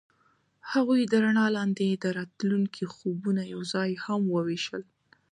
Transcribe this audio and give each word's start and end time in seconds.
هغوی 0.71 1.01
د 1.07 1.13
رڼا 1.23 1.45
لاندې 1.57 1.87
د 1.91 2.05
راتلونکي 2.17 2.83
خوبونه 2.93 3.41
یوځای 3.53 3.91
هم 4.05 4.21
وویشل. 4.35 4.83